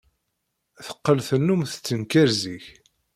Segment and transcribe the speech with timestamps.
[0.85, 2.65] Teqqel tennum tettenkar zik.